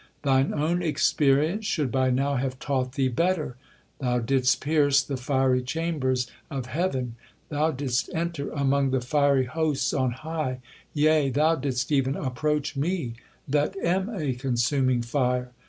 Thine 0.23 0.51
own 0.51 0.81
experience 0.81 1.67
should 1.67 1.91
by 1.91 2.09
now 2.09 2.33
have 2.35 2.57
taught 2.57 2.93
thee 2.93 3.07
better; 3.07 3.55
thou 3.99 4.17
didst 4.17 4.59
pierce 4.59 5.03
the 5.03 5.15
fiery 5.15 5.61
chambers 5.61 6.25
of 6.49 6.65
heaven, 6.65 7.17
thou 7.49 7.69
didst 7.69 8.09
enter 8.11 8.49
among 8.49 8.89
the 8.89 8.99
fiery 9.01 9.45
hosts 9.45 9.93
on 9.93 10.11
high, 10.13 10.59
yea, 10.95 11.29
thou 11.29 11.53
didst 11.55 11.91
even 11.91 12.15
approach 12.15 12.75
Me, 12.75 13.13
that 13.47 13.77
'am 13.77 14.09
a 14.09 14.33
consuming 14.33 15.03
fire.' 15.03 15.51